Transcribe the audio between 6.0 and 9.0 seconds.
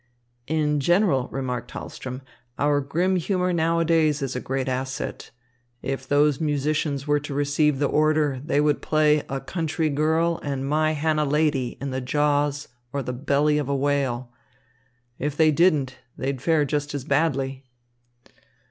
those musicians were to receive the order, they would